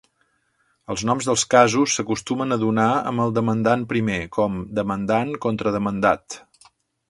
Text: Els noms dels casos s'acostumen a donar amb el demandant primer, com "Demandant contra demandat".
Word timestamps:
Els 0.93 1.03
noms 1.09 1.27
dels 1.29 1.43
casos 1.51 1.97
s'acostumen 1.97 2.57
a 2.57 2.57
donar 2.65 2.87
amb 3.11 3.25
el 3.27 3.35
demandant 3.37 3.87
primer, 3.95 4.19
com 4.41 4.59
"Demandant 4.81 5.33
contra 5.49 5.79
demandat". 5.81 6.45